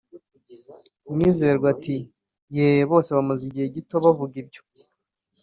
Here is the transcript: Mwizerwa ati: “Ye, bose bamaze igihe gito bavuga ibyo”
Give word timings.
Mwizerwa 1.13 1.67
ati: 1.73 1.95
“Ye, 2.55 2.67
bose 2.91 3.09
bamaze 3.17 3.41
igihe 3.45 3.67
gito 3.75 3.95
bavuga 4.05 4.35
ibyo” 4.43 4.61